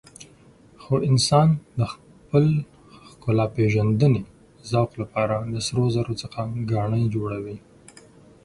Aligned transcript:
خو 0.81 0.93
انسان 1.09 1.47
د 1.77 1.79
خپل 1.93 2.45
ښکلاپېژندنې 3.09 4.23
ذوق 4.71 4.91
لپاره 5.01 5.35
له 5.51 5.59
سرو 5.67 5.85
زرو 5.95 6.13
څخه 6.21 6.39
ګاڼې 6.71 7.03
جوړوي. 7.15 7.57